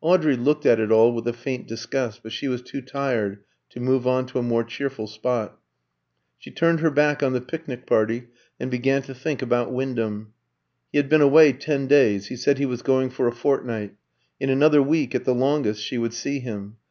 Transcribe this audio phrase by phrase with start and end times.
[0.00, 3.78] Audrey looked at it all with a faint disgust, but she was too tired to
[3.78, 5.58] move on to a more cheerful spot.
[6.38, 8.28] She turned her back on the picnic party,
[8.58, 10.32] and began to think about Wyndham.
[10.92, 13.94] He had been away ten days; he said he was going for a fortnight;
[14.40, 16.78] in another week at the longest she would see him.